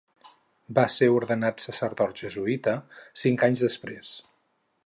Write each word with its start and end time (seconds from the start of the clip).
Va 0.77 0.85
ser 0.93 1.09
ordenat 1.17 1.61
sacerdot 1.67 2.23
jesuïta 2.23 2.75
cinc 3.25 3.49
anys 3.49 3.65
després. 3.67 4.15